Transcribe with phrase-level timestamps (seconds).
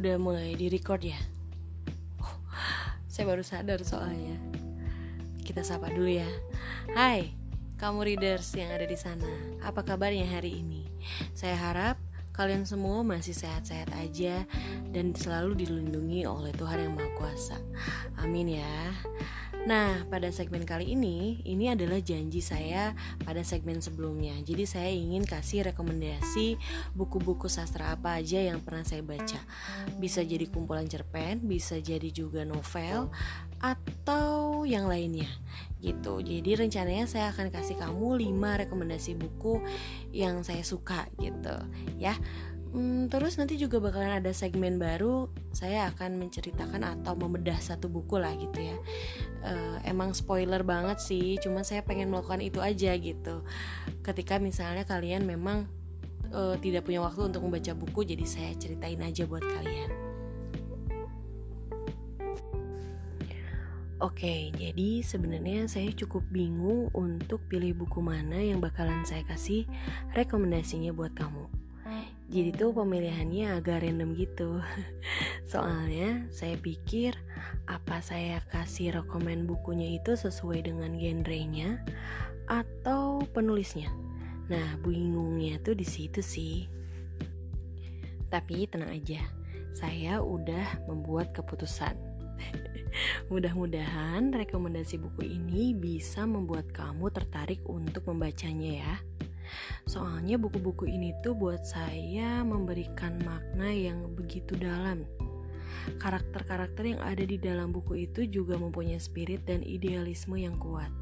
[0.00, 1.20] udah mulai di record ya?
[2.24, 2.40] Oh,
[3.04, 4.32] saya baru sadar soalnya.
[5.44, 6.24] Kita sapa dulu ya.
[6.96, 7.36] Hai,
[7.76, 9.28] kamu readers yang ada di sana.
[9.60, 10.88] Apa kabarnya hari ini?
[11.36, 12.00] Saya harap
[12.32, 14.48] kalian semua masih sehat-sehat aja
[14.88, 17.60] dan selalu dilindungi oleh Tuhan yang Maha Kuasa.
[18.24, 18.96] Amin ya.
[19.68, 24.32] Nah, pada segmen kali ini, ini adalah janji saya pada segmen sebelumnya.
[24.40, 26.56] Jadi saya ingin kasih rekomendasi
[26.96, 29.40] buku-buku sastra apa aja yang pernah saya baca.
[30.00, 33.12] Bisa jadi kumpulan cerpen, bisa jadi juga novel,
[33.60, 35.28] atau yang lainnya
[35.84, 36.24] gitu.
[36.24, 39.60] Jadi rencananya saya akan kasih kamu 5 rekomendasi buku
[40.12, 41.56] yang saya suka gitu
[42.00, 42.16] ya.
[42.70, 48.22] Hmm, terus nanti juga bakalan ada segmen baru saya akan menceritakan atau membedah satu buku
[48.22, 48.76] lah gitu ya.
[49.42, 53.42] Uh, emang spoiler banget sih cuma saya pengen melakukan itu aja gitu.
[54.06, 55.66] Ketika misalnya kalian memang
[56.30, 59.90] uh, tidak punya waktu untuk membaca buku jadi saya ceritain aja buat kalian.
[64.00, 69.68] Oke, jadi sebenarnya saya cukup bingung untuk pilih buku mana yang bakalan saya kasih
[70.16, 71.59] rekomendasinya buat kamu
[72.30, 74.62] jadi tuh pemilihannya agak random gitu.
[75.50, 77.18] Soalnya saya pikir
[77.66, 81.82] apa saya kasih rekomen bukunya itu sesuai dengan genrenya
[82.46, 83.90] atau penulisnya?
[84.46, 86.70] Nah bingungnya tuh di situ sih.
[88.30, 89.26] Tapi tenang aja
[89.74, 91.98] saya udah membuat keputusan.
[93.30, 98.94] Mudah-mudahan rekomendasi buku ini bisa membuat kamu tertarik untuk membacanya ya.
[99.86, 105.06] Soalnya buku-buku ini tuh buat saya memberikan makna yang begitu dalam.
[105.96, 110.92] Karakter-karakter yang ada di dalam buku itu juga mempunyai spirit dan idealisme yang kuat.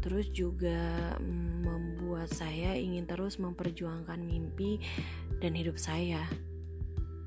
[0.00, 4.80] Terus juga mm, membuat saya ingin terus memperjuangkan mimpi
[5.40, 6.24] dan hidup saya.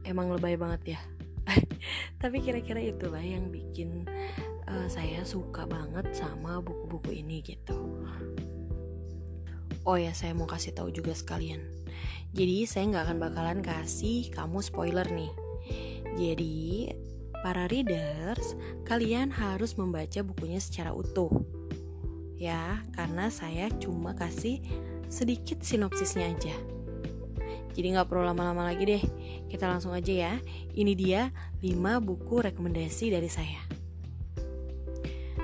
[0.05, 1.01] Emang lebay banget ya.
[2.21, 4.07] Tapi kira-kira itulah yang bikin
[4.67, 8.03] uh, saya suka banget sama buku-buku ini gitu.
[9.87, 11.63] Oh ya, saya mau kasih tahu juga sekalian.
[12.35, 15.31] Jadi saya nggak akan bakalan kasih kamu spoiler nih.
[16.19, 16.91] Jadi
[17.39, 21.31] para readers, kalian harus membaca bukunya secara utuh.
[22.35, 24.59] Ya, karena saya cuma kasih
[25.07, 26.55] sedikit sinopsisnya aja.
[27.71, 29.03] Jadi nggak perlu lama-lama lagi deh.
[29.47, 30.33] Kita langsung aja ya.
[30.75, 31.31] Ini dia
[31.63, 33.63] 5 buku rekomendasi dari saya.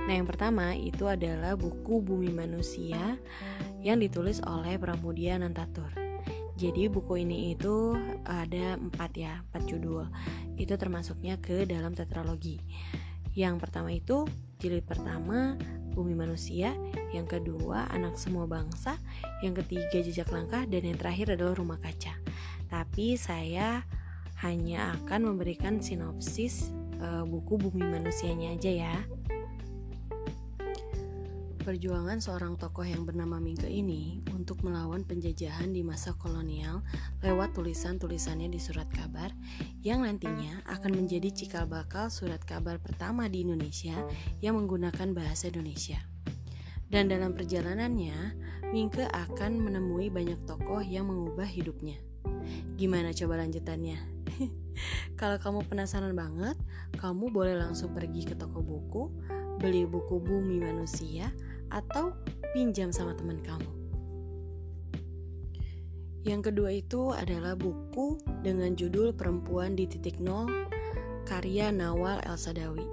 [0.04, 3.16] Nah, yang pertama itu adalah buku Bumi Manusia
[3.84, 5.92] yang ditulis oleh Pramudia Nantatur.
[6.56, 10.08] Jadi buku ini itu ada empat ya, empat judul.
[10.56, 12.64] Itu termasuknya ke dalam tetralogi.
[13.36, 14.30] Yang pertama itu
[14.62, 15.60] jilid pertama
[15.94, 16.74] Bumi Manusia,
[17.12, 18.98] yang kedua Anak Semua Bangsa,
[19.46, 22.18] yang ketiga Jejak Langkah, dan yang terakhir adalah Rumah Kaca.
[22.70, 23.86] Tapi saya
[24.42, 28.96] hanya akan memberikan sinopsis uh, buku Bumi Manusianya aja ya.
[31.64, 36.84] Perjuangan seorang tokoh yang bernama Mingke ini untuk melawan penjajahan di masa kolonial
[37.24, 39.32] lewat tulisan-tulisannya di surat kabar
[39.80, 43.96] yang nantinya akan menjadi cikal bakal surat kabar pertama di Indonesia
[44.44, 46.04] yang menggunakan bahasa Indonesia.
[46.92, 48.36] Dan dalam perjalanannya,
[48.76, 51.96] Mingke akan menemui banyak tokoh yang mengubah hidupnya.
[52.76, 54.04] Gimana coba lanjutannya?
[55.20, 56.60] Kalau kamu penasaran banget,
[57.00, 59.04] kamu boleh langsung pergi ke toko buku,
[59.64, 61.32] beli buku Bumi Manusia,
[61.72, 62.12] atau
[62.52, 63.72] pinjam sama teman kamu.
[66.24, 70.48] Yang kedua itu adalah buku dengan judul Perempuan di Titik Nol
[71.24, 72.88] karya Nawal El Sadawi.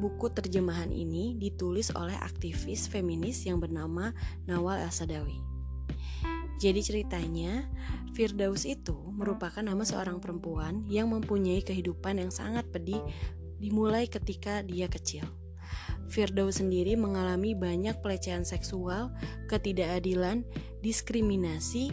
[0.00, 4.12] Buku terjemahan ini ditulis oleh aktivis feminis yang bernama
[4.48, 5.36] Nawal El Sadawi.
[6.60, 7.66] Jadi ceritanya,
[8.12, 13.00] Firdaus itu merupakan nama seorang perempuan yang mempunyai kehidupan yang sangat pedih
[13.56, 15.24] dimulai ketika dia kecil.
[16.12, 19.08] Firdaus sendiri mengalami banyak pelecehan seksual,
[19.48, 20.44] ketidakadilan,
[20.84, 21.88] diskriminasi,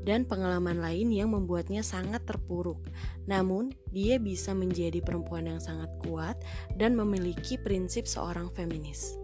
[0.00, 2.80] dan pengalaman lain yang membuatnya sangat terpuruk.
[3.28, 6.40] Namun, dia bisa menjadi perempuan yang sangat kuat
[6.80, 9.20] dan memiliki prinsip seorang feminis.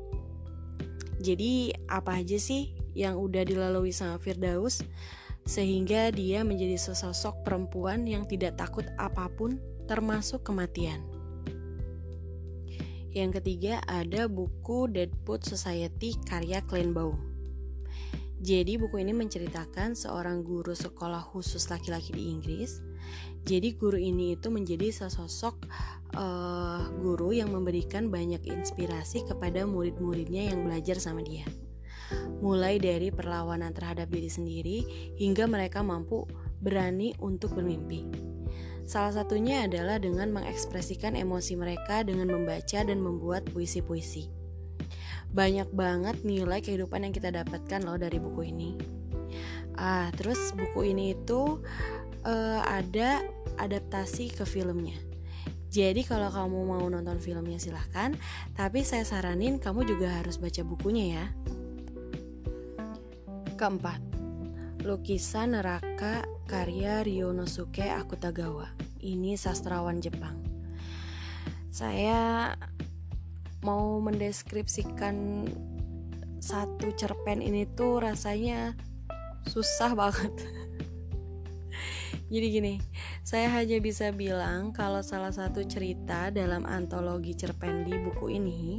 [1.17, 4.85] Jadi, apa aja sih yang udah dilalui sama Firdaus
[5.49, 9.57] sehingga dia menjadi sesosok perempuan yang tidak takut apa pun
[9.89, 11.16] termasuk kematian?
[13.17, 17.17] Yang ketiga ada buku Deadwood Society karya Klein Baum.
[18.45, 22.85] Jadi buku ini menceritakan seorang guru sekolah khusus laki-laki di Inggris.
[23.49, 25.65] Jadi guru ini itu menjadi sesosok
[26.13, 31.49] uh, guru yang memberikan banyak inspirasi kepada murid-muridnya yang belajar sama dia.
[32.45, 34.79] Mulai dari perlawanan terhadap diri sendiri
[35.17, 36.29] hingga mereka mampu
[36.61, 38.26] berani untuk bermimpi.
[38.87, 44.31] Salah satunya adalah dengan mengekspresikan emosi mereka dengan membaca dan membuat puisi-puisi.
[45.35, 48.79] Banyak banget nilai kehidupan yang kita dapatkan loh dari buku ini.
[49.75, 51.59] Ah, terus buku ini itu
[52.23, 53.27] uh, ada
[53.59, 54.95] adaptasi ke filmnya.
[55.67, 58.15] Jadi kalau kamu mau nonton filmnya silahkan,
[58.55, 61.27] tapi saya saranin kamu juga harus baca bukunya ya.
[63.59, 63.99] Keempat,
[64.87, 68.71] lukisan neraka karya Ryonosuke Akutagawa.
[69.03, 70.39] Ini sastrawan Jepang.
[71.75, 72.55] Saya
[73.67, 75.43] mau mendeskripsikan
[76.39, 78.79] satu cerpen ini tuh rasanya
[79.51, 80.31] susah banget.
[82.33, 82.75] Jadi gini,
[83.27, 88.79] saya hanya bisa bilang kalau salah satu cerita dalam antologi cerpen di buku ini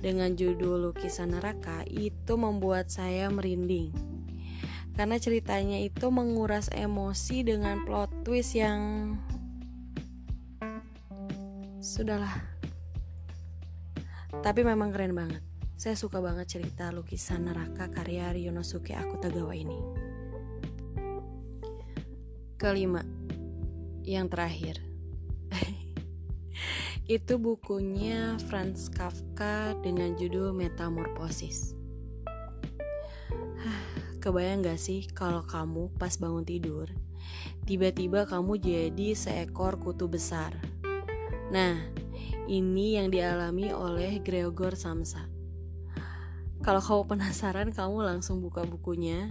[0.00, 4.15] dengan judul Lukisan Neraka itu membuat saya merinding.
[4.96, 9.12] Karena ceritanya itu menguras emosi dengan plot twist yang
[11.84, 12.32] sudahlah.
[14.40, 15.44] Tapi memang keren banget.
[15.76, 19.76] Saya suka banget cerita lukisan neraka karya Ryonosuke Akutagawa ini.
[22.56, 23.04] Kelima,
[24.00, 24.80] yang terakhir.
[27.04, 31.75] Itu bukunya Franz Kafka dengan judul Metamorphosis.
[34.26, 36.90] Kebayang gak sih kalau kamu pas bangun tidur,
[37.62, 40.50] tiba-tiba kamu jadi seekor kutu besar.
[41.54, 41.78] Nah,
[42.50, 45.30] ini yang dialami oleh Gregor Samsa.
[46.58, 49.30] Kalau kamu penasaran, kamu langsung buka bukunya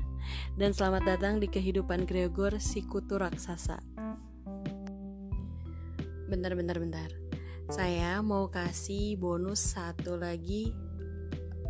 [0.55, 3.83] dan selamat datang di kehidupan Gregor si kutu raksasa.
[6.31, 7.11] Bentar, bentar, bentar.
[7.67, 10.71] Saya mau kasih bonus satu lagi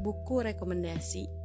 [0.05, 1.44] buku rekomendasi.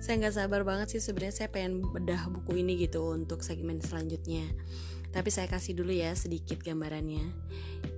[0.00, 4.46] Saya nggak sabar banget sih sebenarnya saya pengen bedah buku ini gitu untuk segmen selanjutnya.
[5.10, 7.24] Tapi saya kasih dulu ya sedikit gambarannya.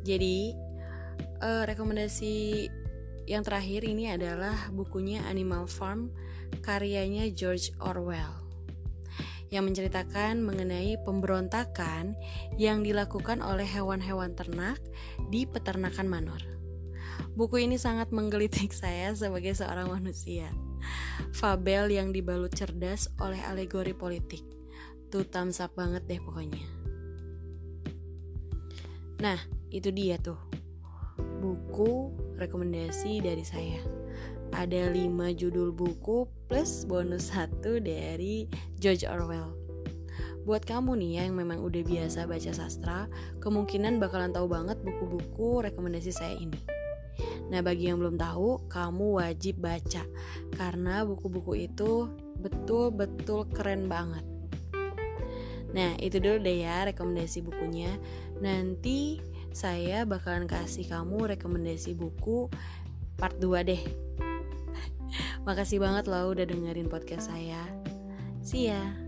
[0.02, 0.56] Jadi
[1.44, 2.68] uh, rekomendasi
[3.26, 6.10] yang terakhir ini adalah bukunya Animal Farm
[6.60, 8.42] karyanya George Orwell
[9.52, 12.16] yang menceritakan mengenai pemberontakan
[12.56, 14.80] yang dilakukan oleh hewan-hewan ternak
[15.28, 16.40] di peternakan manor.
[17.36, 20.48] Buku ini sangat menggelitik saya sebagai seorang manusia.
[21.32, 24.44] Fabel yang dibalut cerdas oleh alegori politik.
[25.12, 26.62] Tuh thumbs up banget deh pokoknya.
[29.22, 29.38] Nah,
[29.70, 30.38] itu dia tuh.
[31.42, 33.78] Buku rekomendasi dari saya.
[34.52, 39.62] Ada 5 judul buku plus bonus satu dari George Orwell.
[40.42, 43.06] Buat kamu nih yang memang udah biasa baca sastra,
[43.38, 46.71] kemungkinan bakalan tahu banget buku-buku rekomendasi saya ini.
[47.52, 50.08] Nah, bagi yang belum tahu, kamu wajib baca
[50.56, 52.08] karena buku-buku itu
[52.40, 54.24] betul-betul keren banget.
[55.76, 57.92] Nah, itu dulu deh ya rekomendasi bukunya.
[58.40, 59.20] Nanti
[59.52, 62.48] saya bakalan kasih kamu rekomendasi buku
[63.20, 63.82] part 2 deh.
[65.46, 67.60] Makasih banget loh udah dengerin podcast saya.
[68.40, 69.01] See ya.